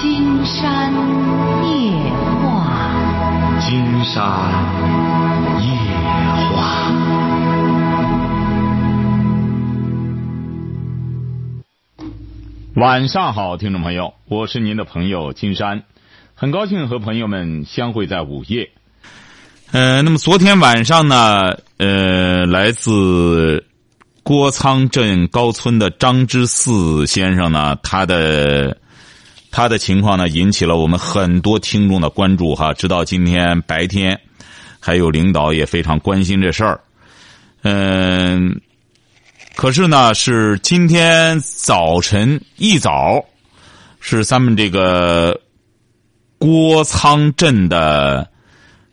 [0.00, 0.94] 金山
[1.68, 1.92] 夜
[2.40, 4.24] 话，金山
[5.60, 5.68] 夜
[6.54, 6.90] 话。
[12.76, 15.82] 晚上好，听众朋友，我是您的朋友金山，
[16.34, 18.70] 很高兴和朋友们相会在午夜。
[19.70, 23.66] 呃，那么昨天晚上呢，呃，来自
[24.22, 28.78] 郭仓镇高村的张之四先生呢，他的
[29.50, 32.72] 他的情况呢，引起了我们很多听众的关注哈。
[32.72, 34.18] 直到今天白天，
[34.78, 36.80] 还有领导也非常关心这事儿。
[37.62, 38.60] 嗯，
[39.56, 43.24] 可是呢，是今天早晨一早，
[44.00, 45.40] 是咱们这个
[46.38, 48.28] 郭仓镇的。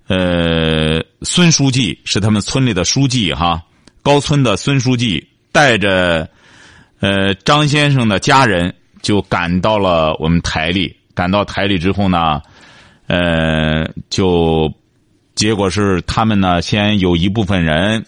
[0.09, 3.61] 呃，孙书记是他们村里的书记哈，
[4.01, 6.29] 高村的孙书记带着
[7.01, 10.95] 呃张先生的家人就赶到了我们台里。
[11.13, 12.41] 赶到台里之后呢，
[13.07, 14.71] 呃，就
[15.35, 18.05] 结果是他们呢先有一部分人，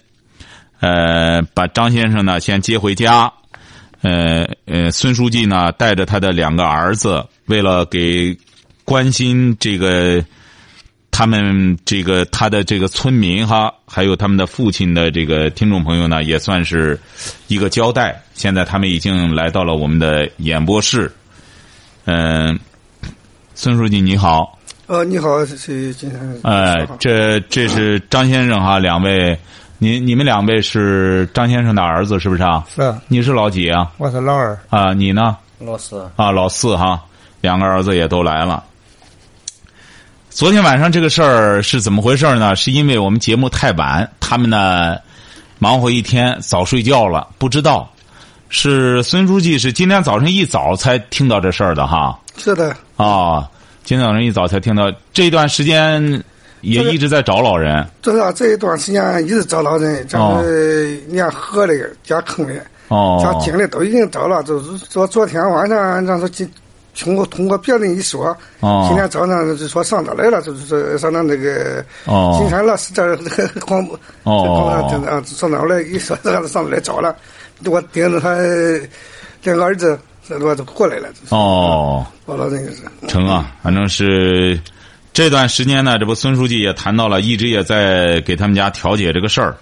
[0.79, 3.31] 呃，把张先生呢先接回家。
[4.01, 8.37] 呃呃，孙书记呢带着他的两个儿子，为了给
[8.85, 10.23] 关心这个。
[11.19, 16.97] 他们这个他的这个村民哈，还有他们的父亲的这个听众朋友呢，也算是
[17.47, 18.23] 一个交代。
[18.35, 21.11] 现在他们已经来到了我们的演播室。
[22.05, 22.57] 嗯，
[23.53, 24.57] 孙书记你好。
[24.87, 26.39] 呃，你好，是金山。
[26.43, 29.37] 呃，这这是张先生哈，两位，
[29.77, 32.65] 你你们两位是张先生的儿子是不是啊？
[32.73, 32.95] 是。
[33.09, 33.91] 你是老几啊？
[33.97, 34.57] 我是老二。
[34.69, 35.35] 啊，你呢？
[35.59, 36.09] 老四。
[36.15, 37.03] 啊，老四哈，
[37.41, 38.63] 两个儿子也都来了。
[40.39, 42.55] 昨天晚上这个事儿是怎么回事呢？
[42.55, 44.95] 是因为我们节目太晚，他们呢
[45.57, 47.91] 忙活一天，早睡觉了，不知道。
[48.47, 52.17] 是孙书记是今天早晨一早才听到这事儿的哈。
[52.37, 52.73] 是的。
[52.95, 53.49] 啊，
[53.83, 56.23] 今天早晨一早才听到，这段时间
[56.61, 57.85] 也一直在找老人。
[58.01, 62.57] 这个这一段时间一直找老人，这是连河里加坑里，
[63.21, 64.41] 加井里都已经找了。
[64.43, 66.49] 就是说昨天晚上让他进。
[66.99, 71.83] 通过通过别人一说，今天早上就说上哪来了，就是说上那那个
[72.37, 77.15] 金山老师这那个广播，啊，上哪来一说，让他上那来找了，
[77.65, 78.35] 我盯着他
[79.43, 81.07] 两个儿子，这我就过来了。
[81.29, 82.83] 哦，我老人是。
[83.07, 84.59] 成啊，反正是
[85.13, 89.55] 这段时间呢，这不孙书记也谈到了，一直也在给他们家调解这个事儿，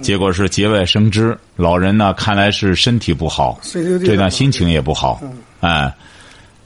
[0.00, 5.20] 结果是节外生枝，老人呢看来是身体不好，这段心情也不好，
[5.60, 5.92] 哎。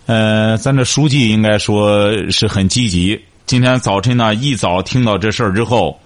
[0.06, 3.20] 呃，咱这书记应该说是很积极。
[3.46, 5.98] 今天早晨呢，一早听到这事儿之后，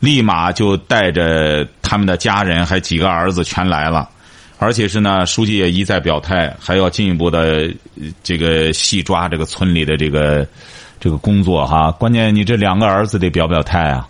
[0.00, 4.08] 立马就带着他们的家人，还几个儿子全来了。
[4.58, 7.70] 而且是呢，书记也一再表态，还要进一步的
[8.22, 10.46] 这个细抓这个村里的这个
[10.98, 11.90] 这个工作哈。
[11.92, 14.06] 关键你这两个儿子得表表态啊。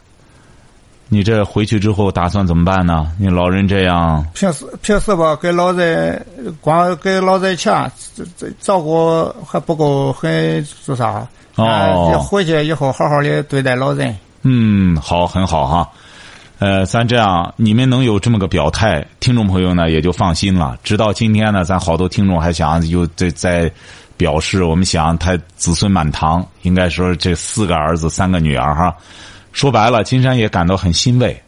[1.09, 3.13] 你这回去之后打算怎么办呢？
[3.19, 6.25] 你老人这样，平时平时吧，给老人
[6.61, 11.27] 光给老人钱，这这照顾还不够，很做啥？
[11.57, 14.17] 哦，回去以后好好的对待老人。
[14.43, 15.89] 嗯，好，很好哈。
[16.59, 20.77] 呃，咱这样，你们能有这么个表态，听众朋友呢也就放心了。
[20.83, 23.71] 直到今天呢，咱好多听众还想又在在
[24.17, 28.97] 表示，我们想他子孙满堂，应该说这四个儿子三个女儿哈。
[29.55, 31.41] 说白了，金山也感到很欣慰。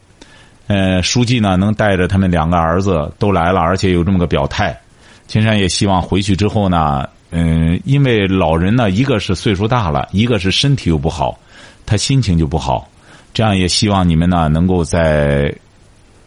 [0.69, 4.79] 呃，书记呢能带着他们两个儿子都来了，而且有这么个表态。
[5.27, 11.37] 金山也希望回去之后呢，嗯，因为老人呢，一个是岁数大了，一个是身体又不好，
[11.85, 12.89] 他心情就不好。
[13.35, 15.53] 这样也希望你们呢能够在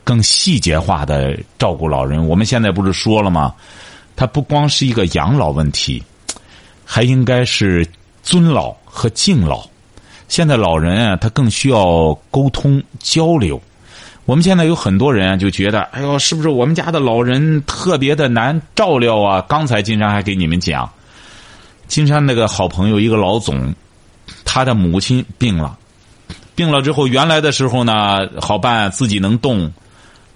[0.03, 2.27] 更细节化的照顾老人。
[2.27, 3.55] 我们现在不是说了吗？
[4.17, 6.03] 他不光是一个养老问题，
[6.83, 7.87] 还应该是
[8.21, 9.65] 尊老和敬老。
[10.29, 13.61] 现在老人啊，他更需要沟通交流。
[14.25, 19.43] 我们现在有很多人就觉得，哎呦，是不是我们家的老人特别的难照料啊？
[19.49, 20.87] 刚才金山还给你们讲，
[21.87, 23.73] 金山那个好朋友一个老总，
[24.45, 25.75] 他的母亲病了，
[26.53, 29.73] 病了之后，原来的时候呢好办，自己能动，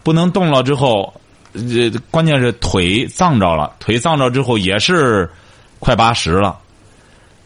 [0.01, 1.13] 不能动了之后，
[1.53, 1.61] 呃，
[2.09, 5.29] 关键是腿脏着了，腿脏着之后也是
[5.77, 6.57] 快八十了。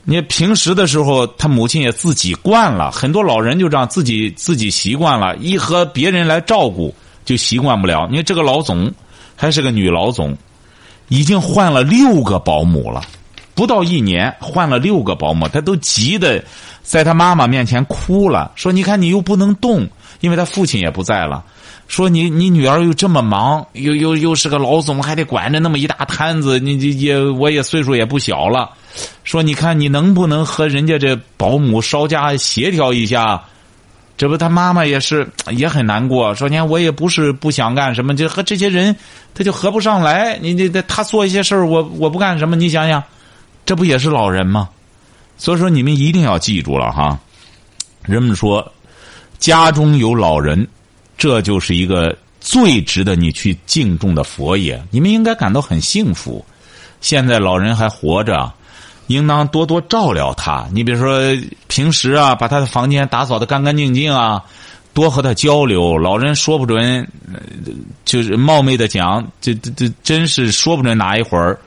[0.09, 6.95] 你平时的时候，他母亲也自己惯了，很多老人就这样自己自己习惯了，一和别人来照顾
[7.25, 8.07] 就习惯不了。
[8.09, 8.89] 你这个老总
[9.35, 10.37] 还是个女老总，
[11.09, 13.01] 已经换了六个保姆了，
[13.53, 16.41] 不到一年换了六个保姆，他都急的
[16.81, 19.85] 在他妈妈面前哭了，说：“你看你又不能动，
[20.21, 21.43] 因为他父亲也不在了，
[21.87, 28.69] 说你你女儿又这么忙，又又又是个老总，还得管着那么一大摊子，你你也我也岁数也不小了。
[29.23, 33.41] 说你看你能不能和人家这保姆稍加协调一下？
[34.17, 36.33] 这不他妈妈也是也很难过。
[36.35, 38.95] 说你看我也不是不想干什么，就和这些人
[39.33, 40.37] 他就合不上来。
[40.41, 43.01] 你这他做一些事儿，我我不干什么，你想想，
[43.65, 44.67] 这不也是老人吗？
[45.37, 47.17] 所以说你们一定要记住了哈。
[48.01, 48.73] 人们说
[49.39, 50.67] 家中有老人。
[51.17, 56.45] 这就是一个最值得你去敬重的佛爷，你们应该感到很幸福。
[57.01, 58.53] 现在老人还活着，
[59.07, 60.67] 应当多多照料他。
[60.71, 61.35] 你比如说，
[61.67, 64.43] 平时啊，把他的房间打扫的干干净净啊，
[64.93, 65.97] 多和他交流。
[65.97, 67.07] 老人说不准，
[68.05, 71.59] 就是冒昧的讲，这这这真是说不准哪一会儿，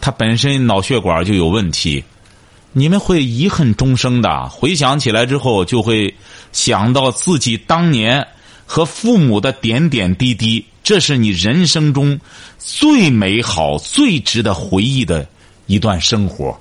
[0.00, 2.04] 他本身脑血管就有问题。
[2.72, 4.48] 你们会遗恨终生的。
[4.48, 6.14] 回想起来之后，就会
[6.52, 8.26] 想到自己当年。
[8.66, 12.18] 和父母的点点滴滴，这是你人生中
[12.58, 15.26] 最美好、最值得回忆的
[15.66, 16.58] 一段生活。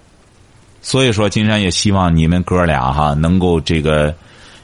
[0.81, 4.15] 所以说，金山也希望你们哥俩哈，能够这个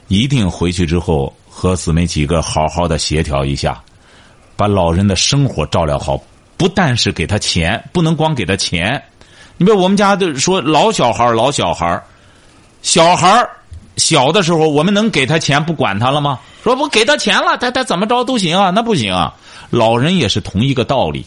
[0.08, 3.80] 一定回去之后和姊妹几个好好的协调一下，
[4.56, 6.20] 把老人的生活照料好。
[6.56, 9.00] 不但是给他钱，不能光给他钱。
[9.56, 12.02] 你比如我们家的说老小孩老小孩
[12.82, 13.48] 小孩
[13.98, 16.38] 小的时候，我们能给他钱不管他了吗？
[16.62, 18.70] 说不给他钱了，他他怎么着都行啊？
[18.70, 19.34] 那不行啊！
[19.70, 21.26] 老人也是同一个道理。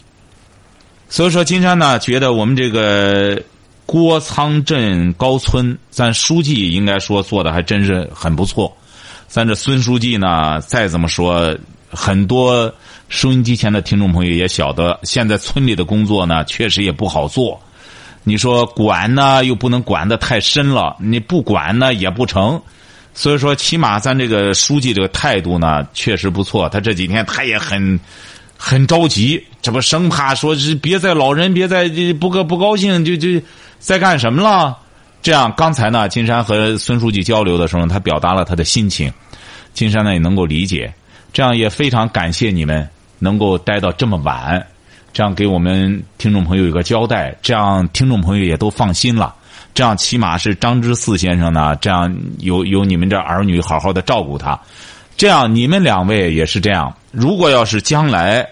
[1.08, 3.40] 所以说，金山呢觉得我们这个
[3.84, 8.74] 郭仓镇高村，咱书记应该说做的还真是很不错。
[9.28, 11.54] 咱这孙书记呢，再怎么说，
[11.90, 12.74] 很多
[13.08, 17.60] 收音机前的听众朋友也晓得，现在村里的工作呢，确实也不好做。
[18.24, 22.60] 你说管呢，又不能管的太深了；你不管呢，也不成。
[23.14, 26.68] 所以说，起码咱这个书记这个态度呢，确实不错。
[26.68, 28.00] 他这几天他也很
[28.56, 33.40] 很着急，这不生怕说是别在老人别在不个不高兴，就就
[33.78, 34.78] 在干什么了？
[35.20, 39.12] 这样，刚才呢，金山和孙书记交流的时候，他表达了他的心情，
[39.74, 40.92] 金山呢也能够理解。
[41.32, 44.66] 这样也非常感谢你们能够待到这么晚，
[45.12, 49.34] 这样给我们听众朋友一个交代，这样听众朋友也都放心了。
[49.74, 54.58] 这样起码是张之四先生呢，这样有有你们这儿女好好的照顾他，
[55.16, 56.94] 这样你们两位也是这样。
[57.10, 58.46] 如果要是将来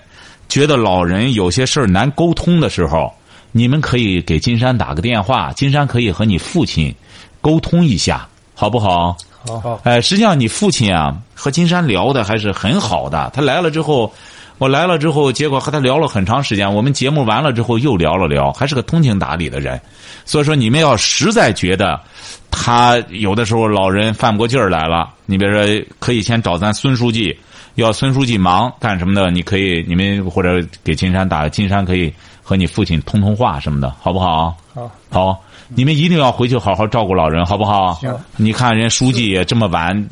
[0.48, 3.10] 觉得老人有些事儿难沟通的时候，
[3.52, 6.94] 你们可以给金山打个电话，金山可以和你父亲
[7.40, 9.16] 沟通一下，好不好？
[9.46, 9.80] 好好。
[9.84, 14.12] 哎，实际上你父亲啊和金山聊的还是很好的，他来了之后。
[14.60, 16.70] 我来了之后，结果和他聊了很长时间。
[16.70, 19.80] 我们节目完了之后又聊了聊，还是个通情达理的人。
[20.26, 21.98] 所以说，你们要实在觉得
[22.50, 27.34] 他有的时候老人犯不过劲儿来了，你比如说可以先找咱孙书记，
[27.76, 32.12] 要孙书记忙干什么的，你可以你们或者给金山打，金山可以
[32.42, 34.54] 和你父亲通通话什么的，好不好？
[34.74, 37.94] 好，好，你们一定要回去好好照顾老人，好不好？
[37.94, 38.14] 行。
[38.36, 40.06] 你看人书记也这么晚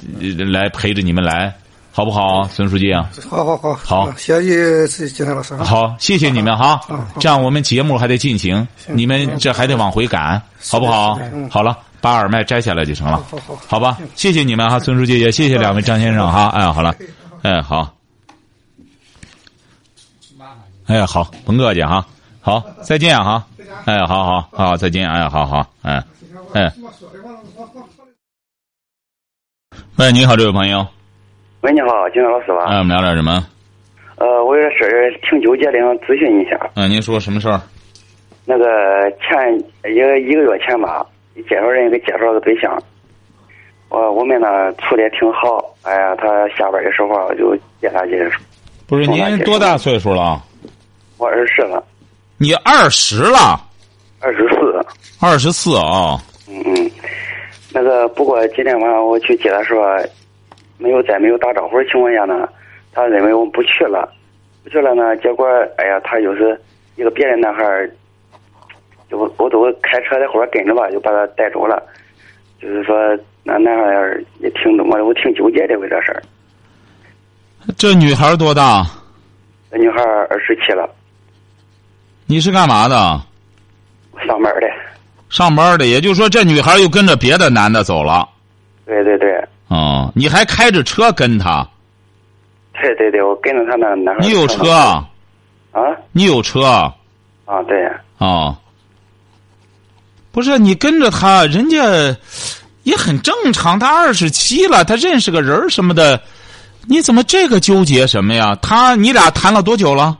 [0.50, 1.54] 来陪着你们来。
[1.98, 3.10] 好不好，孙书记啊？
[3.28, 4.40] 好好好，好，谢
[4.86, 5.56] 谢金山老师。
[5.56, 6.80] 好，谢谢你们哈。
[7.18, 10.40] 这样我们节目还得进行，你们这还得往回赶，
[10.70, 11.18] 好不好？
[11.50, 13.16] 好了，把耳麦摘下来就成了。
[13.28, 16.46] 好好，好吧，谢谢你们哈，孙书记也谢谢两位张先生哈。
[16.50, 16.94] 哎，好了，
[17.42, 17.92] 哎，好，
[20.86, 22.06] 哎，好，甭客气哈。
[22.40, 23.44] 好，再见哈。
[23.86, 25.10] 哎，好好好，再见。
[25.10, 26.00] 哎，好好，哎，
[26.52, 26.72] 哎。
[29.96, 30.86] 喂，你好，这位朋友。
[31.62, 32.66] 喂，你好，金山老师吧？
[32.68, 33.44] 嗯，我们聊点什么？
[34.16, 36.56] 呃，我有点事儿挺纠结的，想咨询一下。
[36.74, 37.60] 嗯，您说什么事儿？
[38.44, 38.64] 那个
[39.20, 39.58] 前
[39.92, 41.04] 一个一个月前吧，
[41.48, 42.80] 介绍人给介绍个对象，
[43.88, 45.74] 我我们呢处的也挺好。
[45.82, 48.30] 哎呀，他下班的时候我就接他去。
[48.86, 50.40] 不是您多大岁数了？
[51.16, 51.82] 我二十了。
[52.36, 53.60] 你二十了？
[54.20, 54.86] 二十四。
[55.20, 56.22] 二十四啊。
[56.48, 56.90] 嗯嗯。
[57.72, 59.82] 那个不过今天晚上我去接他时候。
[60.78, 62.48] 没有在没有打招呼的情况下呢，
[62.92, 64.08] 他认为我们不去了，
[64.64, 66.58] 不去了呢，结果哎呀，他就是
[66.96, 67.90] 一个别的男孩儿，
[69.10, 71.82] 就我都开车在后边跟着吧，就把他带走了。
[72.60, 72.96] 就是说，
[73.44, 76.22] 那男孩儿也挺我我挺纠结的为这事儿。
[77.76, 78.82] 这女孩多大？
[79.70, 80.88] 这女孩二十七了。
[82.26, 82.94] 你是干嘛的？
[84.26, 84.68] 上班的。
[85.30, 88.28] 上班的，也就是说，这女孩又跟着别的男的走了。
[88.84, 89.40] 对对对。
[89.68, 91.66] 哦，你还开着车跟他？
[92.80, 94.20] 对对对，我跟着他那男孩。
[94.20, 94.70] 你有车？
[94.70, 95.08] 啊？
[95.72, 95.80] 啊
[96.12, 96.64] 你有车？
[97.44, 97.90] 啊，对。
[98.18, 98.56] 哦。
[100.30, 101.78] 不是你跟着他，人家
[102.84, 103.78] 也很正常。
[103.78, 106.20] 他二十七了，他认识个人什么的，
[106.86, 108.56] 你怎么这个纠结什么呀？
[108.62, 110.16] 他你俩谈了多久了？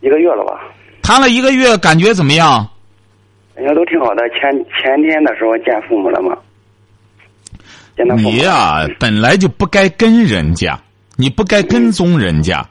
[0.00, 0.60] 一个月了吧？
[1.02, 2.68] 谈了一个月，感觉怎么样？
[3.54, 4.28] 人家都挺好的。
[4.30, 6.36] 前前天的时候见父母了嘛？
[8.16, 10.80] 你呀，本来就不该跟人家，
[11.16, 12.66] 你不该跟踪人家。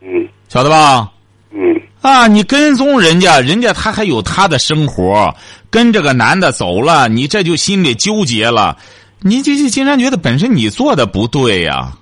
[0.00, 0.28] 嗯。
[0.48, 1.10] 晓得吧？
[1.50, 1.80] 嗯。
[2.00, 5.34] 啊，你跟踪人家，人家他还有他的生活，
[5.70, 8.76] 跟这个男的走了，你这就心里纠结了。
[9.20, 11.96] 你就就竟然觉得本身你做的不对呀？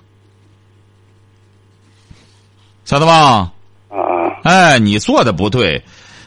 [2.83, 3.51] 晓得吧？
[3.89, 3.97] 啊。
[4.43, 5.81] 哎，你做的不对，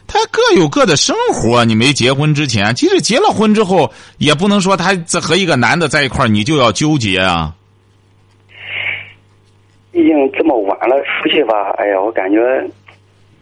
[0.06, 1.64] 他各有各的生活。
[1.64, 7.52] 你没结婚之前，即使结了婚之后，也不能说他这和一个男的在一块儿，你就要纠结啊。
[9.92, 11.70] 已经这么晚了，出去吧？
[11.78, 12.38] 哎呀，我感觉。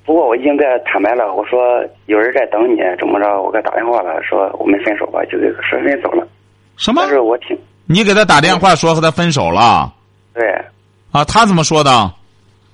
[0.06, 1.59] 不过我已经给他坦白了，我说
[2.06, 3.40] 有人在等你，怎么着？
[3.40, 6.28] 我给他打电话了，说我们分手吧，就给说分手了。
[6.76, 7.00] 什么？
[7.02, 9.90] 但是我听你给他打电话说和他分手了。
[10.35, 10.44] 对。
[11.11, 11.90] 啊，他怎么说的？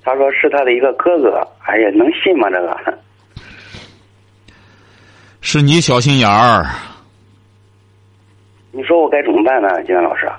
[0.02, 1.40] 他说是他的一个哥哥。
[1.64, 2.50] 哎呀，能信吗？
[2.50, 2.99] 这个？
[5.40, 6.68] 是你小心眼儿。
[8.73, 10.30] 你说我该怎么办呢，金丹老师？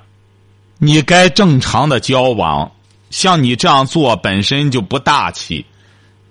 [0.77, 2.72] 你该正常的交往，
[3.10, 5.65] 像你这样做本身就不大气。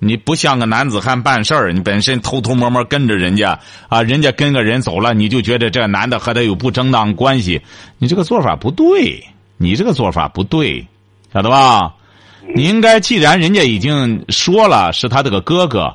[0.02, 7.60] 你不像个男子汉办事儿，你本身偷偷摸摸跟着人家啊，人家跟个人走了，你就觉得这男的和他有不正当关系，
[7.98, 9.22] 你这个做法不对，
[9.58, 10.86] 你这个做法不对，
[11.34, 11.94] 晓得吧？
[12.54, 15.94] 你应该既然人家已经说了是他这个哥哥，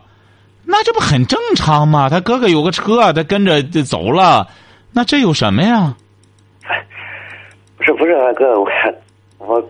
[0.67, 2.09] 那这不很正常吗？
[2.09, 4.47] 他哥哥有个车，他跟着就走了，
[4.91, 5.95] 那这有什么呀？
[7.77, 8.67] 不是不是，哥，我
[9.37, 9.63] 我，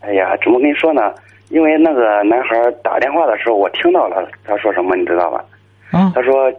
[0.00, 1.12] 哎呀，怎么跟你说呢？
[1.48, 5.44] 因为那个男孩打电话的时候，我听到了他说什么，你知道吧？
[5.90, 6.12] 啊。
[6.14, 6.50] 他说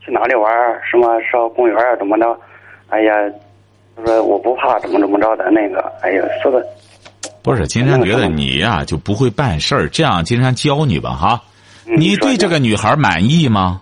[0.00, 0.50] 去哪里玩
[0.82, 1.94] 什么上公园啊？
[1.96, 2.40] 怎么着？
[2.88, 3.12] 哎呀，
[3.96, 5.92] 他说我不怕，怎么怎么着的那个？
[6.00, 6.64] 哎呀，说的。
[7.42, 9.88] 不是，金山觉得你呀就不会办事儿。
[9.88, 11.42] 这样，金山教你吧，哈。
[11.96, 13.80] 你对这个女孩满意吗？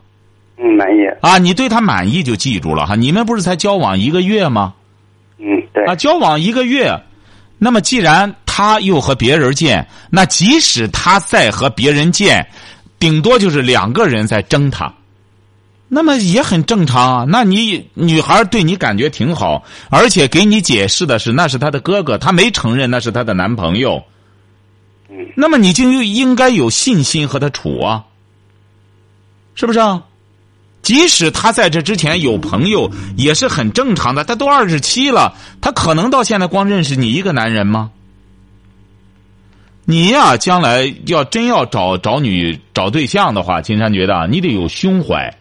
[0.57, 1.07] 嗯，满意。
[1.21, 2.95] 啊，你对她满意就记住了哈。
[2.95, 4.75] 你们不是才交往一个月吗？
[5.39, 5.85] 嗯，对。
[5.85, 7.01] 啊，交往一个月，
[7.59, 8.35] 那么既然。
[8.61, 12.45] 他又和别人见，那即使他再和别人见，
[12.99, 14.93] 顶多就是两个人在争他，
[15.87, 17.25] 那么也很正常啊。
[17.29, 24.03] 那你女孩对你感觉挺好，而且给你解释的是那是她的哥哥，她没承认那是她的男朋友。
[25.19, 28.05] 嗯，那么你就应该有信心和他处啊，
[29.55, 30.05] 是不是啊？
[30.81, 34.25] 即使他在这之前有朋友，也是很正常的。
[34.25, 37.91] 他都二十七了，他可能到现在光认识你一个男人吗？
[39.85, 45.35] 你呀，将来要真要找找女找对象的话，金山觉得你得有胸怀。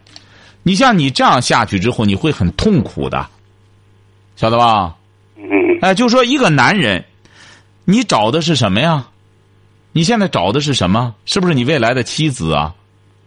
[0.64, 3.26] 你像你这样下去之后，你会很痛苦的，
[4.36, 4.96] 晓得吧？
[5.38, 5.46] 嗯。
[5.82, 7.06] 哎，就说一个男人，
[7.86, 9.08] 你找的是什么呀？
[9.92, 11.14] 你现在找的是什么？
[11.26, 12.74] 是不是你未来的妻子啊？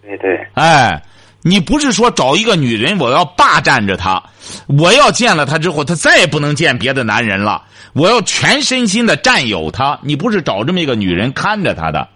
[0.02, 0.46] 对对。
[0.54, 1.02] 哎，
[1.42, 4.22] 你不是说找一个女人，我要霸占着她，
[4.66, 7.62] 我要见了她之后，她再也不能见别的男人了。
[7.92, 12.08] 我要全身心的占有她，你不是找这么一个女人看着她的，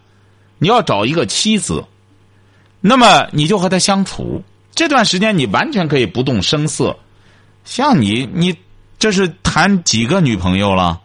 [0.59, 1.85] 你要找一个妻子，
[2.81, 6.97] 那么你就和她相处这段时间，你完全可以不动声色。
[7.65, 8.55] 像你，你
[8.99, 11.01] 这是谈几个女朋友了？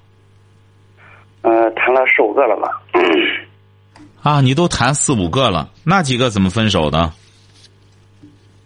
[1.42, 2.82] 呃，谈了十五个了吧？
[4.24, 7.12] 啊，你都谈四五个了，那几个怎么分手的？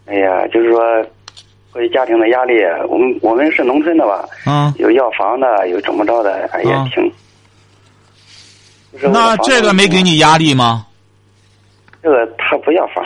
[0.06, 0.80] 哎呀，就是说。
[1.72, 2.52] 关于家庭的压力，
[2.88, 4.24] 我们我们是农村的吧？
[4.46, 7.12] 嗯，有要房的，有怎么着的，哎也，挺。
[9.12, 10.86] 那这个没给你压力吗？
[12.00, 13.04] 这个他不要房。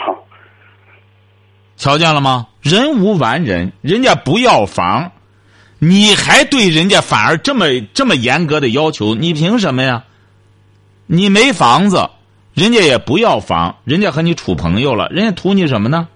[1.77, 2.45] 瞧见了吗？
[2.61, 5.11] 人无完人，人家不要房，
[5.79, 10.03] 你还对人家反而这么这么严格的要求，你凭什么呀？
[11.11, 12.07] 你没房子，
[12.53, 16.07] 人家也不要房，人家和你处朋友了，人家图你什么呢？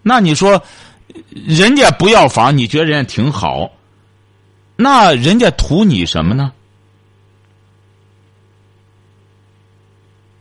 [0.00, 0.62] 那你说，
[1.32, 3.72] 人家不要房，你觉得人家挺好？
[4.76, 6.52] 那人家图你什么呢？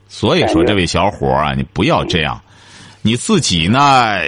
[0.08, 2.40] 所以说，这位小伙啊，你不要这样，
[3.02, 4.20] 你自己呢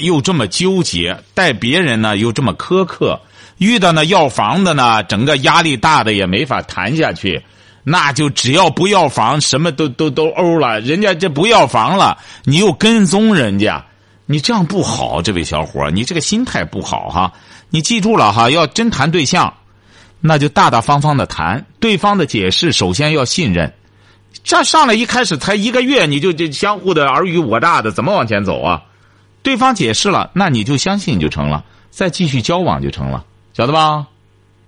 [0.00, 3.20] 又这么纠结，待别人呢又这么苛刻，
[3.58, 7.42] 遇到那要房的呢，整个压力大的也没法谈下去，
[7.84, 10.80] 那就只要不要房，什么都都都欧了。
[10.80, 13.84] 人家这不要房了，你又跟踪人家。
[14.30, 17.32] 你这样不好，这位小伙你这个心态不好哈。
[17.70, 19.54] 你记住了哈，要真谈对象，
[20.20, 21.64] 那就大大方方的谈。
[21.80, 23.72] 对方的解释首先要信任。
[24.44, 28.82] 这上来一开始才一个月，你就就相互的尔虞我诈的，怎么往前走啊？
[29.42, 33.24] 对方解释了，那你就相信就成了，再继续交往就成了，
[33.58, 34.06] 晓得吧？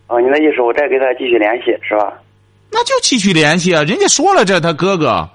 [0.08, 2.12] 哦，你的意思我再给他继续联系是吧？
[2.72, 3.84] 那就继续联系啊！
[3.84, 5.30] 人家说了，这他哥哥。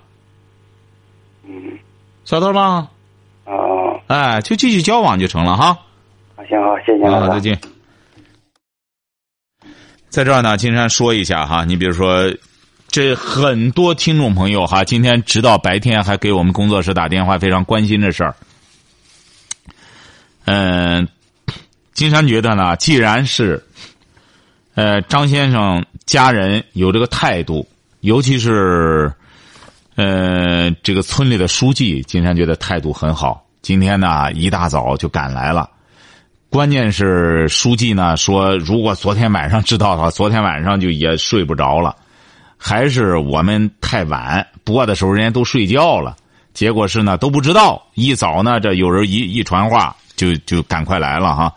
[1.48, 1.80] 嗯。
[2.26, 2.90] 晓得吗？
[3.46, 3.98] 哦。
[4.08, 5.78] 哎，就继续交往就成了哈。
[6.50, 7.58] 行好，谢谢啊，再见。
[10.10, 12.30] 在这儿呢，金山说一下哈，你比如说，
[12.90, 18.36] 这很多听众朋友哈，今天直到白天还给我们工作室打电话，非常关心这事儿。
[20.44, 21.08] 嗯，
[21.96, 23.64] 金山觉得呢，既然是，
[24.74, 27.66] 呃，张先生家人有这个态度，
[28.02, 29.10] 尤其是，
[29.96, 33.48] 呃，这个村里的书记，金山觉得态度很好。
[33.62, 35.70] 今天呢，一大早就赶来了。
[36.50, 41.96] 关键是书记呢说，如果昨天晚上知道的话，昨天晚上就也睡不着了。
[42.58, 46.18] 还是我们太晚播的时候，人家都睡觉了。
[46.54, 47.82] 结果是呢，都不知道。
[47.94, 49.96] 一早呢，这有人一一传话。
[50.18, 51.54] 就就赶快来了哈，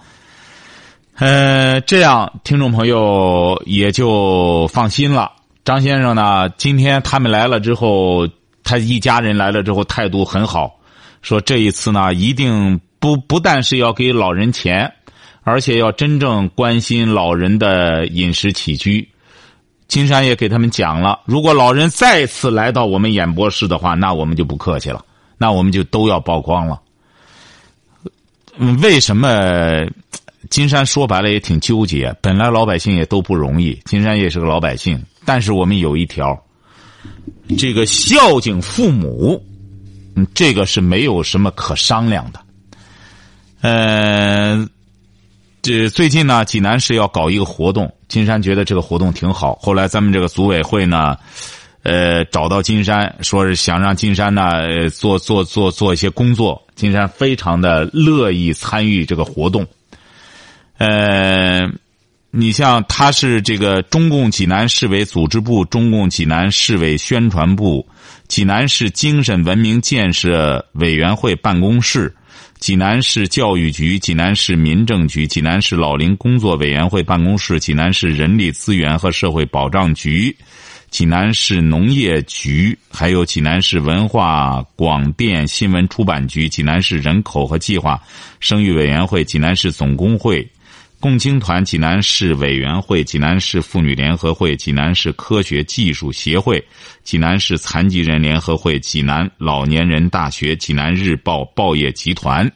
[1.18, 5.32] 呃，这样听众朋友也就放心了。
[5.64, 8.28] 张先生呢，今天他们来了之后，
[8.62, 10.78] 他一家人来了之后态度很好，
[11.20, 14.92] 说这一次呢，一定不不但是要给老人钱，
[15.42, 19.08] 而且要真正关心老人的饮食起居。
[19.88, 25.04] 金山也给他们讲了，如果老人再次来到我们演播室的话，那我们就不客气了，
[25.36, 26.80] 那我们就都要曝光了。
[28.82, 29.84] 为什么
[30.50, 32.14] 金山说白了也挺纠结？
[32.20, 36.40] 本来老百姓也都不容易，金山也是个老百姓，但是我们有一条，
[37.58, 39.44] 这个孝敬父母，
[40.34, 42.40] 这个是没有什么可商量的。
[43.60, 44.68] 呃，
[45.62, 49.56] 这最近呢，济南市要搞一个活动，金山觉得这个活动挺好。
[49.60, 51.16] 后来咱们这个组委会呢。
[51.84, 56.60] 呃，找到金山，说是想让金山呢做做做做一些工作。
[56.74, 59.64] 金山非常的乐意参与这个活动。
[60.78, 61.70] 呃，
[62.30, 67.86] 你像他是这个中共济南市委组织部、中共济南市委宣传部、
[68.26, 72.14] 济南市精神文明建设委员会办公室、
[72.58, 80.36] 济南市教育局、济南市民政局、济南市老龄工作委员会办公室、济南市人力资源和社会保障局。
[80.90, 88.00] 济南市农业局，还有济南市文化广电新闻出版局、济南市人口和计划
[88.40, 90.50] 生育委员会、济南市总工会、
[91.00, 96.62] 共青团济南市委员会、济南市妇女联合会、济南市科学技术协会、
[97.04, 102.50] 济南市残疾人联合会、济南老年人大学、济南日报报业集团。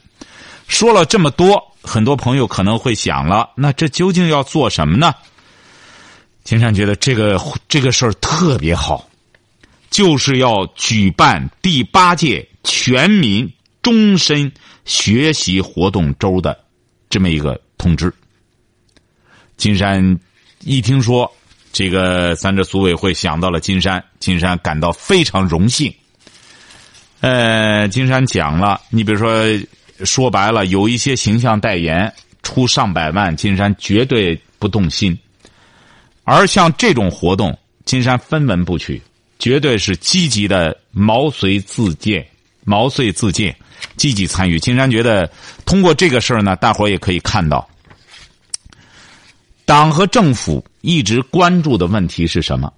[0.67, 5.15] 说了这么多，很多朋友可能会想了：那这究竟要做什么呢？
[6.43, 9.09] 金山觉得这个这个事儿特别好，
[9.89, 13.49] 就是要举办第八届全民
[13.83, 14.51] 终身
[14.85, 16.59] 学习活动周的
[17.09, 18.13] 这么一个通知。
[19.63, 20.19] 金山
[20.65, 21.33] 一听说
[21.73, 25.95] 这个，咱这组委会想到了金山，金山感到非常荣幸。
[27.21, 29.41] 呃，金山讲了，你比如说，
[30.05, 35.17] 说白了，有一些形象代言出上百万，金山绝对不动心。
[36.25, 39.01] 而像这种活动，金山分文不取，
[39.39, 42.27] 绝对是积极的毛遂自荐、
[42.65, 43.55] 毛遂自荐，
[43.97, 44.59] 积极参与。
[44.59, 45.31] 金山觉得，
[45.65, 47.69] 通过这个事儿呢，大伙儿也可以看到，
[49.65, 52.73] 党和政府一直关注的问题是什么？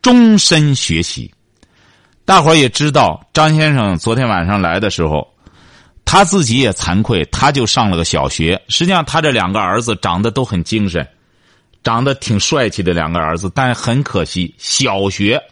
[0.00, 1.32] 终身学习。
[2.24, 5.26] 大伙儿也知道，张先生昨天晚上来的时候，
[6.04, 8.62] 他自己也惭愧，他就上了个小学。
[8.68, 11.06] 实际上，他这两个儿子长得都很精神。
[11.84, 15.42] 长得挺帅气的两个儿子，但很可惜，小学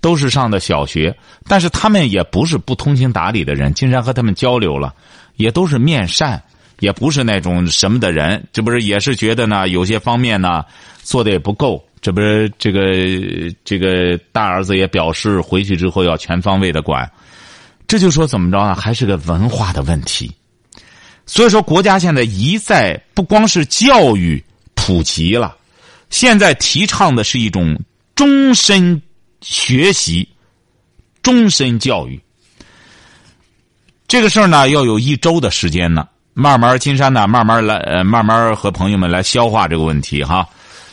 [0.00, 1.14] 都是上的小学，
[1.46, 3.74] 但是他们也不是不通情达理的人。
[3.74, 4.94] 金山和他们交流了，
[5.36, 6.42] 也都是面善，
[6.80, 8.44] 也不是那种什么的人。
[8.52, 10.64] 这不是也是觉得呢，有些方面呢
[11.02, 11.82] 做的也不够。
[12.02, 17.08] 这不是这个这个大儿子也表示回去之后要全方位的管。
[17.86, 18.74] 这就说怎么着呢？
[18.74, 20.30] 还是个文化的问题。
[21.24, 24.42] 所以说，国家现在一再不光是教育。
[24.82, 25.54] 普及了，
[26.08, 27.78] 现在提倡的是一种
[28.14, 29.00] 终身
[29.42, 30.26] 学习、
[31.22, 32.18] 终身教育。
[34.08, 36.08] 这个事儿呢，要有一周的时间呢。
[36.34, 40.48] 慢慢，金山呢，慢慢来，呃，慢慢和朋友们来消化这个问题哈。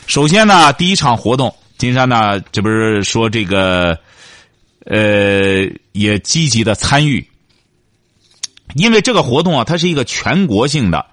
[0.08, 3.98] 首先呢，第一场活动，金山呢，这不是说这个，
[4.86, 7.28] 呃，也积极的参与，
[8.74, 11.06] 因为这个活动啊，它是一个全国性的。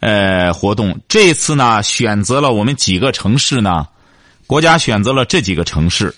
[0.00, 3.86] 呃，活动这次呢，选择了我们几个城市呢？
[4.46, 6.14] 国家选择了这几个城市，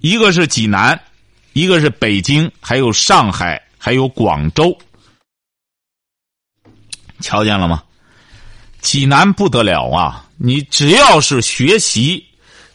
[0.00, 0.98] 一个是济南，
[1.52, 4.74] 一个是北京，还有上海，还有广州。
[7.20, 7.82] 瞧见了吗？
[8.80, 10.26] 济南不得了啊！
[10.38, 12.24] 你只要是学习、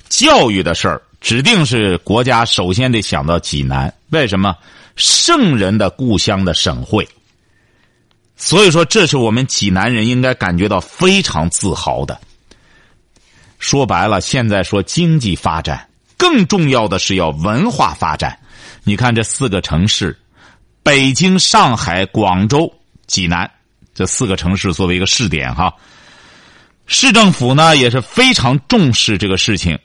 [0.08, 3.92] 教育的事儿，指定是国家首先得想到济南。
[4.10, 4.56] 为什么？
[4.98, 7.10] 圣人的故乡的省会。
[8.36, 12.22] 所以说，这是我们济南人应该感觉到非常自豪的。
[13.58, 18.38] 说白了，现在说经济发展，更重要的是要文化发展。
[18.84, 20.16] 你看这四个城市：
[20.90, 22.74] 北京、上海、广州、
[23.06, 23.52] 济南，
[23.94, 25.72] 这四个城市作为一个试点哈。
[26.88, 29.78] 市政府呢也是非常重视这个事情，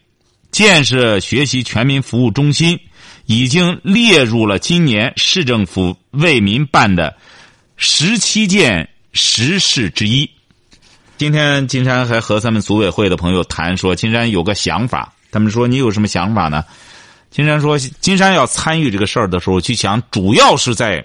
[0.50, 2.80] 建设学习全民服务中心
[3.26, 7.14] 已经列入了今年市政府为民办的。
[7.76, 10.30] 十七件实事之一。
[11.18, 15.12] 今天金山还和咱们组委会的朋友谈说，金山有个想法。
[15.30, 16.64] 他们说你有什么想法呢？
[17.34, 21.04] 金山说，金山要参与这个事儿的时候，去想主要是在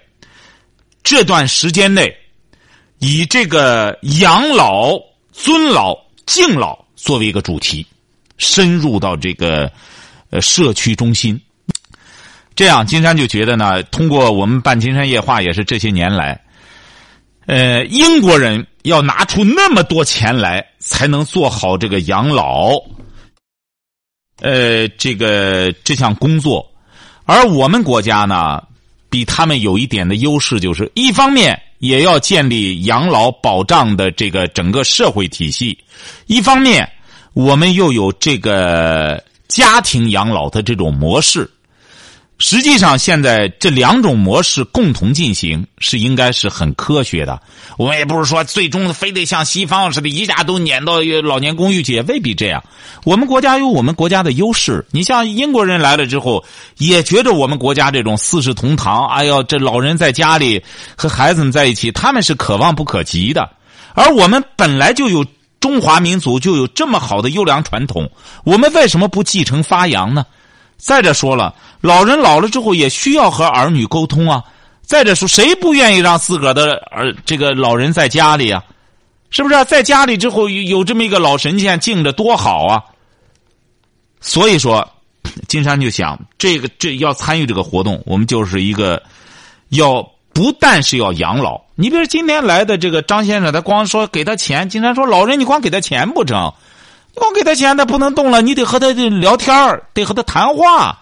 [1.03, 2.15] 这段时间内，
[2.99, 4.91] 以这个养老、
[5.31, 7.83] 尊老、敬老作为一个主题，
[8.37, 9.71] 深入到这个
[10.29, 11.41] 呃社区中心。
[12.55, 16.39] 这样，金山就觉得呢，通过我们办金山夜话，也是这些年来。
[17.47, 22.73] 呃，英国人要拿出那么多钱来，才能做好这个养老，
[24.41, 26.65] 呃，这个这项工作，
[27.25, 28.63] 而我们国家呢，
[29.09, 35.77] 比他们有一点的优势，就是一方面也要建立养老保障的这个整个社会体系，
[36.27, 36.89] 一方面
[37.33, 41.49] 我们又有这个家庭养老的这种模式。
[42.41, 47.41] 实际上，现在这两种模式共同进行是应该是很科学的。
[47.77, 52.63] 我们也不是说最终非得像西方似的，一下都撵到老年公寓去，也未必这样。
[53.03, 54.85] 我们国家有我们国家的优势。
[54.91, 56.45] 你像英国人来了之后，
[56.77, 60.63] 也觉得我们国家这种四世同堂，哎呦，这老人在家里
[60.95, 63.49] 和孩子们在一起，他们是可望不可及的。
[63.95, 65.25] 而我们本来就有
[65.59, 68.09] 中华民族就有这么好的优良传统，
[68.45, 70.25] 我们为什么不继承发扬呢？
[70.79, 74.41] 再者说了，老人老了之后也需要和儿女沟通啊。
[74.81, 78.63] 再者说，谁不愿意让自个儿的儿这个老人在家里啊？
[79.29, 82.81] 是不是在家里之后有这么一个老神仙敬着多好啊？
[84.21, 84.89] 所以说，
[85.47, 89.03] 金山就想，这个这要参与这个活动，我们就是一个
[89.69, 90.01] 要
[90.33, 91.61] 不但是要养老。
[91.75, 96.51] 你比如今天来的这个张先生，他光说给他钱，金山说老人你光给他钱不成。
[97.19, 98.41] 光给他钱，他不能动了。
[98.41, 100.99] 你得和他聊天得和他谈话，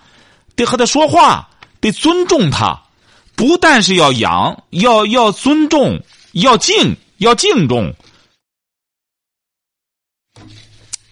[0.56, 1.48] 得和他说话，
[1.80, 2.78] 得尊重他。
[3.36, 6.02] 不但是要养，要要尊重，
[6.34, 7.94] 要敬，要敬重。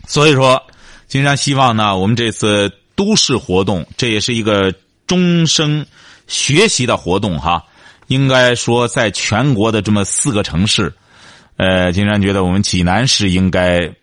[0.07, 0.61] 所以说，
[1.07, 4.73] 金山希望呢，我们这次都市活动，这也是一个
[5.07, 5.85] 终生
[6.27, 7.63] 学习的活动哈。
[8.07, 10.93] 应该说，在全国的这么四个城市，
[11.57, 13.93] 呃，金山觉得我们济南市应该。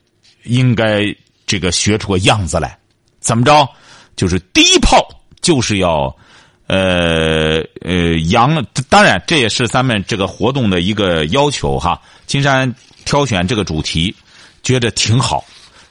[0.44, 1.04] 应该
[1.46, 2.76] 这个学出个样子来，
[3.20, 3.68] 怎么着？
[4.14, 4.98] 就是第一炮
[5.40, 6.14] 就是要，
[6.66, 11.98] 呃呃养，当然这也是咱们这个活动的一个要求哈。
[12.26, 12.72] 金山
[13.06, 14.14] 挑选这个主题，
[14.62, 15.42] 觉得挺好，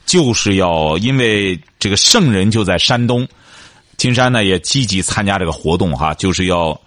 [0.06, 3.28] 就是要因为这个圣人就在山东，
[3.98, 6.80] 金山呢也积极参加这个活动哈，就是要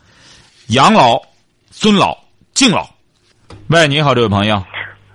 [0.69, 1.21] 养老、
[1.71, 2.17] 尊老、
[2.55, 2.89] 敬老。
[3.67, 4.63] 喂，你好，这位朋友。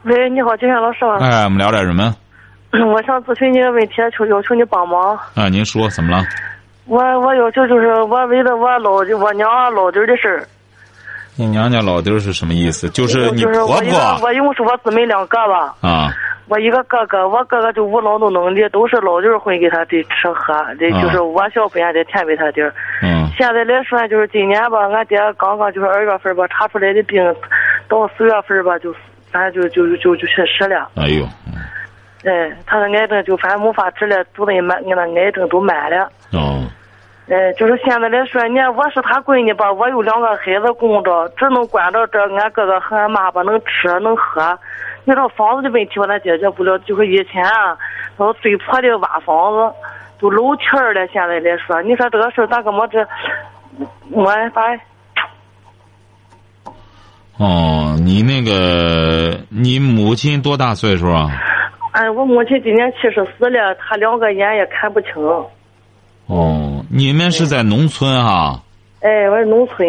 [0.03, 0.99] 喂，你好，金山老师。
[1.23, 2.15] 哎，我们聊点什么？
[2.93, 5.17] 我想咨询你个问题，求要求你帮忙。
[5.35, 6.23] 啊，您说怎么了？
[6.85, 10.47] 我我要求就是我为了我老我娘老弟的事儿。
[11.35, 12.89] 你娘家老弟是什么意思？
[12.89, 14.19] 就是你婆婆。
[14.23, 15.73] 我一共是我姊妹两个吧。
[15.81, 16.11] 啊。
[16.47, 22.73] 我一个哥哥，我哥哥就无劳动能力，都是老弟混给他的吃喝，这就是我小不也得填给他点儿。
[23.03, 23.27] 嗯。
[23.37, 27.23] 现在来说，就是今年吧，俺爹刚刚就是二月份吧查出来的病，
[27.87, 28.91] 到四月份吧就
[29.31, 30.89] 反正就就就就去世了。
[30.95, 31.23] 哎呦。
[32.25, 36.09] 哎，他的癌症就反正没法治了，主任慢，你那癌症都满了。
[36.33, 36.67] 哦。
[37.29, 44.57] 哎，就是现在来说，你看我是他闺女吧，我有两个孩子供着，只能管着这俺哥哥和俺妈吧，能吃能喝。
[45.05, 47.77] 你说房子的问题我那解决不了，就是以前啊，
[48.17, 49.75] 都最破的瓦房子，
[50.19, 51.07] 都漏气儿了。
[51.07, 53.07] 现在来说，你说这个事儿咋个么这？
[54.11, 54.61] 我咋？
[57.37, 61.29] 哦，你那个，你母亲多大岁数啊？
[61.91, 65.11] 哎，我母亲今年七十四了，她两个眼也看不清。
[66.27, 68.61] 哦，你们是在农村啊？
[69.01, 69.87] 哎，我是农村。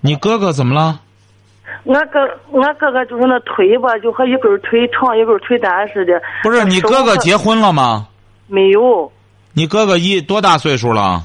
[0.00, 1.00] 你哥哥怎么了？
[1.86, 2.20] 俺哥，
[2.60, 6.20] 俺哥哥就是那腿吧，就和一根腿长一根腿短似的。
[6.42, 8.06] 不是，你哥哥结婚了吗？
[8.46, 9.10] 没有。
[9.54, 11.24] 你哥哥一多大岁数了？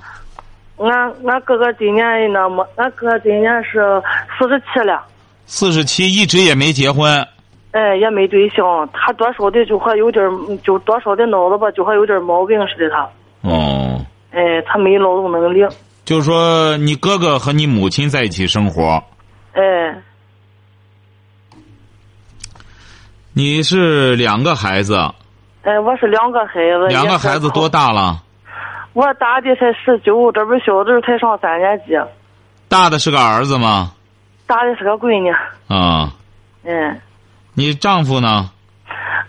[0.78, 0.90] 俺
[1.26, 4.02] 俺哥哥今年那么，俺哥今年是
[4.40, 5.04] 四十七了。
[5.46, 7.28] 四十七，一直也没结婚。
[7.78, 10.28] 哎，也没对象，他多少的就还有点
[10.64, 13.08] 就多少的脑子吧，就还有点毛病似的他。
[13.48, 14.04] 哦。
[14.32, 15.60] 哎，他没劳动能力。
[16.04, 19.04] 就是说，你哥哥和你母亲在一起生活。
[19.54, 19.96] 哎。
[23.34, 24.96] 你是两个孩子。
[25.62, 26.88] 哎，我是两个孩子。
[26.88, 28.24] 两个孩子多大了？
[28.94, 31.94] 我大的才十九，这不小的才上三年级。
[32.68, 33.92] 大的是个儿子吗？
[34.48, 35.32] 大的是个闺女。
[35.68, 36.12] 啊。
[36.64, 37.00] 嗯。
[37.58, 38.52] 你丈夫呢？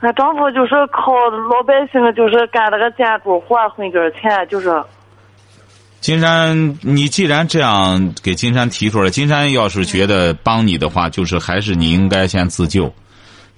[0.01, 1.12] 俺丈夫就是靠
[1.51, 4.71] 老百姓，就是干那个建筑活，混点钱，就是。
[6.01, 12.93] 金山，你既然这样给金山提出来，金山要是觉得帮你的话，就是还是你应该先自救。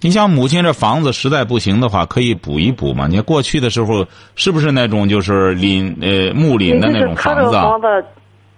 [0.00, 3.08] 你像母亲这房子实在不行的话，可以补一补嘛。
[3.08, 4.06] 你过去的时候
[4.36, 7.50] 是不是那种就是林呃木林的那种房子？
[7.50, 8.04] 房子，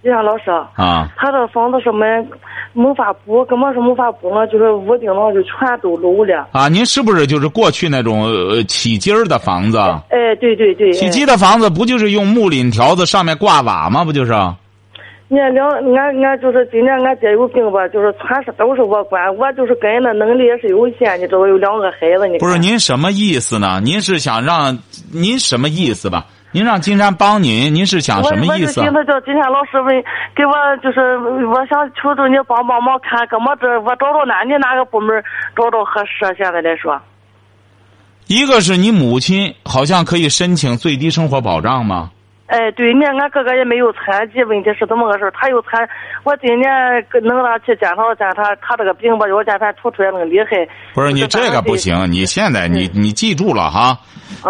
[0.03, 2.05] 李山老师啊，他的房子什么
[2.73, 6.45] 没法补，根本是没法补了，就是屋顶上就全都漏了。
[6.51, 8.27] 啊，您是不是就是过去那种
[8.67, 9.77] 起筋儿的房子？
[10.09, 10.91] 哎，对对对。
[10.91, 14.03] 起筋的房子不就是用木檩条子上面挂瓦吗？
[14.03, 14.33] 不就是？
[14.33, 23.79] 俺两俺俺就是今年俺姐有病吧，就是全是都是我管，我就是个人的能力也是有限，你知道有两个孩子，你不是您什么意思呢？
[23.81, 24.77] 您是想让
[25.11, 26.25] 您什么意思吧？
[26.53, 28.79] 您让金山帮您，您是想什么意思？
[28.79, 30.03] 我我就寻思叫金山老师问
[30.35, 35.21] 给我，就是我想求求你帮帮忙，看怎么这我找找哪你哪个部门
[35.55, 36.33] 找找合适？
[36.37, 37.01] 现在来说，
[38.27, 42.11] 一个是你母亲好像可以申请最低生活保障吗？
[42.47, 45.87] 哎，对，你俺哥哥也没有残疾，问题是怎么个事他有残，
[46.23, 46.69] 我今年
[47.23, 50.67] 弄他去检查检查，他这个病吧，腰间盘突出也能厉害。
[50.93, 53.97] 不是你这个不行，你现在你你记住了哈，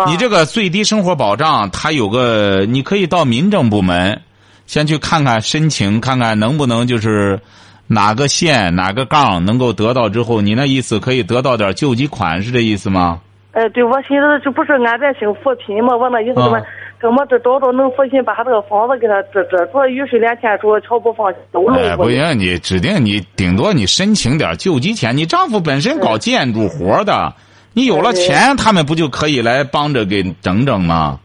[0.07, 4.19] 你这个最低生活保障，他有个，你可以到民政部门，
[4.65, 7.39] 先去看看申请，看看能不能就是
[7.87, 13.21] 哪个县哪个杠能够得到之后，你那意思可以得到点救济款，是这意思吗？
[13.51, 15.95] 哎，对，我寻思这不是俺在省扶贫吗？
[15.95, 16.59] 我那意思么？
[17.03, 25.17] 怎么这找找能放心，把他这个房子给他这这，说雨水连天住，瞧不放都漏哎，不行，你指定你顶多你申请点救济钱。
[25.17, 27.33] 你丈夫本身搞建筑活的，
[27.73, 31.19] 你有了钱，他们不就可以来帮着给整整吗？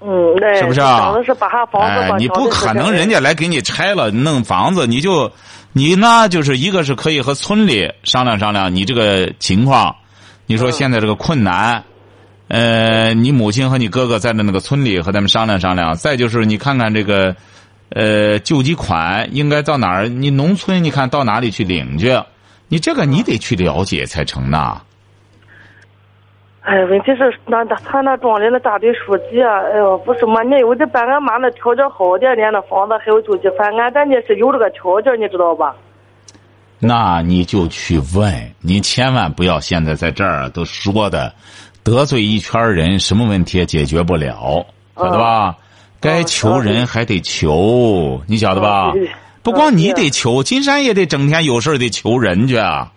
[0.00, 1.12] 嗯，对是不是啊？
[1.24, 1.88] 是把他房子。
[1.88, 5.32] 哎，你不可能人家来给你拆了弄房子，你就
[5.72, 9.96] 你呢，就是一个是可以和村里商量商量你这个情况，
[10.46, 11.82] 你说现在这个困难。
[12.48, 15.94] 呃，你母亲和你哥哥在的那个村里和他们商量商量。
[15.94, 17.34] 再就是你看看这个，
[17.90, 20.08] 呃，救济款应该到哪儿？
[20.08, 22.16] 你农村你看到哪里去领去？
[22.68, 24.80] 你这个你得去了解才成呢。
[26.62, 30.42] 哎，问题是那那他那庄里那大队书记啊，哎呦，不是嘛？
[30.42, 35.74] 你有的办俺妈那条件好点点的房子还有救济款，俺咱家是有这个条件，你知道吧？
[36.78, 41.32] 那你就去问，你千万不要现在在这儿都说的。
[41.86, 45.54] 得罪一圈人，什么问题也解决不了，晓得吧？
[46.00, 48.92] 该求人还得求，你晓得吧？
[49.44, 52.56] 不光你得求，金山也得整天有事得求人去。
[52.56, 52.90] 啊，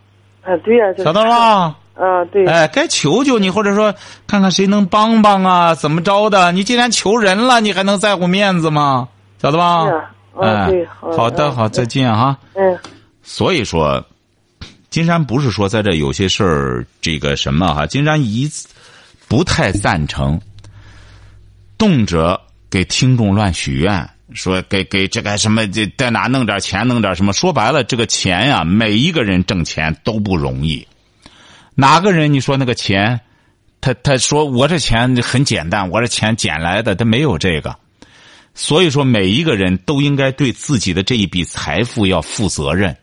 [0.63, 1.75] 对呀，晓得吧？
[1.93, 2.47] 啊，对。
[2.47, 3.93] 哎，该求求你，或者说
[4.25, 5.75] 看看谁能帮帮啊？
[5.75, 6.52] 怎么着的？
[6.52, 9.08] 你既然求人了，你还能在乎面子吗？
[9.39, 9.86] 晓得吧？
[10.41, 10.67] 哎，
[10.99, 12.36] 好的，好，再见哈。
[12.56, 12.75] 嗯。
[13.21, 14.04] 所以说，
[14.89, 17.86] 金山不是说在这有些事儿，这个什么哈？
[17.86, 18.49] 金山一。
[19.29, 20.41] 不太赞成，
[21.77, 27.31] 动辄给听众乱许愿，说给给这个什么这在哪弄点钱，弄点什么。
[27.31, 30.87] 说白了，这个钱呀，每一个人挣钱都不容易。
[31.75, 33.21] 哪个人你说那个钱，
[33.79, 37.77] 他他说我这钱很简单，我这钱捡来的，他没有这个。
[38.55, 42.97] 所以说，每一个人都应该对自己的这一笔财富要负责任。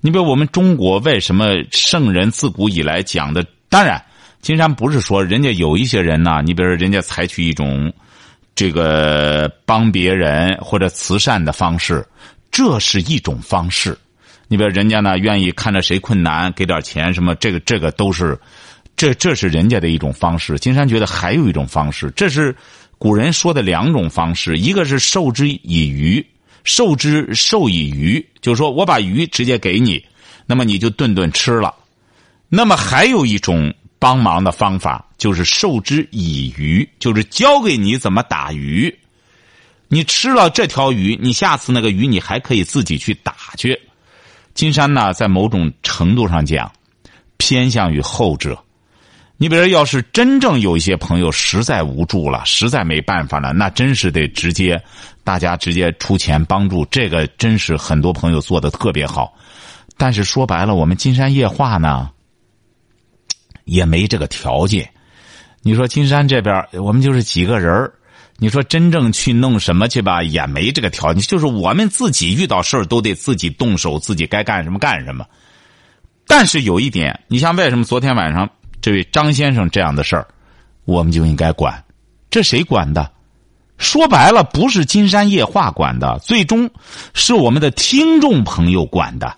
[0.00, 4.04] 你比如我们中国为什么圣人自古以来讲的，当然。
[4.44, 7.90] 金山不是说人家有一些人呢，你比如人家采取一种
[8.54, 12.06] 这个帮别人或者慈善的方式，
[12.52, 13.96] 这是一种方式。
[14.46, 18.38] 你比如人家呢愿意看着谁困难给点钱什么，这个这个都是
[18.94, 20.58] 这这是人家的一种方式。
[20.58, 22.54] 金山觉得还有一种方式，这是
[22.98, 26.22] 古人说的两种方式，一个是授之以鱼，
[26.64, 30.04] 授之授以鱼，就是说我把鱼直接给你，
[30.44, 31.74] 那么你就顿顿吃了。
[32.50, 33.72] 那么还有一种。
[34.04, 38.94] 帮忙的方法就是授之以渔，就是教给你怎么打鱼。
[39.88, 43.80] 你吃了这条鱼，你下次那个鱼你还可以自己去打去。
[44.52, 46.70] 金山呢，在某种程度上讲，
[47.38, 48.62] 偏向于后者。
[49.38, 54.78] 你比如，要是真正有一些朋友实在无助了，实在没办法了，那真是得直接
[55.24, 56.84] 大家直接出钱帮助。
[56.90, 59.32] 这个真是很多朋友做的特别好。
[59.96, 62.10] 但是说白了，我们金山夜话呢？
[63.64, 64.88] 也没这个条件。
[65.62, 67.90] 你说金山这边我们就是几个人
[68.38, 71.22] 你说真正去弄什么去吧，也没这个条件。
[71.22, 75.24] 就是我们自己遇到事儿都得自己动手，自己该干什么干什么。
[76.26, 78.50] 但是有一点，你像为什么昨天晚上
[78.82, 80.26] 这位张先生这样的事儿，
[80.84, 81.84] 我们就应该管？
[82.28, 83.10] 这谁管的？
[83.78, 86.68] 说白了，不是金山夜话管的，最终
[87.12, 89.36] 是我们的听众朋友管的。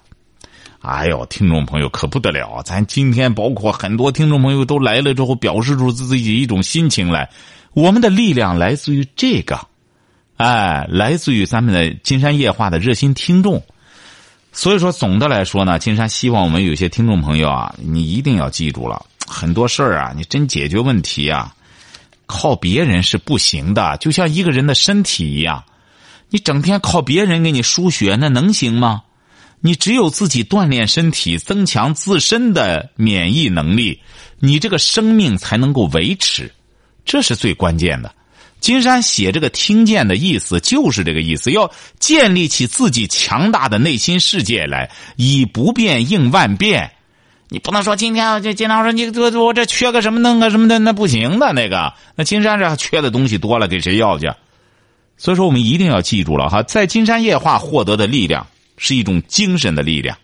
[0.87, 2.63] 哎呦，听众朋友可不得了！
[2.65, 7.29] 咱今天包括很多听众朋友都来了之后，表示出自己一种心情来。
[7.73, 9.59] 我们的力量来自于这个，
[10.37, 13.61] 哎，来自于咱们的金山夜话的热心听众。
[14.53, 21.53] 所以说，总的来说呢，金山希望我们有些听众朋友啊，你一定要记住了，很多事儿啊，你真解决问题啊，
[22.27, 23.97] 靠别人是不行的。
[23.97, 25.65] 就像一个人的身体一样，
[26.31, 29.03] 你整天靠别人给你输血，那能行吗？
[29.61, 34.01] 你只有自己锻炼身体，增强自身的免疫能力，
[34.39, 36.53] 你这个生命才能够维持。
[37.05, 38.15] 这是最关键的。
[38.59, 46.91] 金山写这个听见的意思就是这个意思，要建立起自己强大的内心世界来，以不变应万变。
[47.49, 51.53] 你不能说今天就经常说你这我这缺个什么弄个什么的，那不行的。
[51.53, 54.33] 那个那金山这缺的东西多了，给谁要去？
[55.17, 60.17] 所以说，我们一定要记住了哈，在金山夜话获得的力量是一种精神的力量。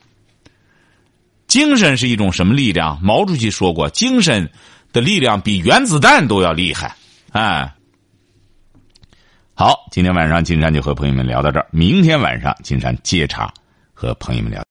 [1.46, 2.98] 精神是一种什么力量？
[3.02, 4.50] 毛主席说过，精神。
[4.92, 6.94] 的力量比原子弹都要厉害，
[7.30, 7.72] 哎。
[9.54, 13.50] 好，今天晚上金山就和朋友们聊到这儿，明天晚上金山接茬
[13.94, 14.60] 和朋友们聊。